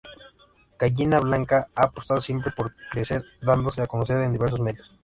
[0.79, 4.91] Gallina Blanca ha apostado siempre por crecer dándose a conocer en diversos medios.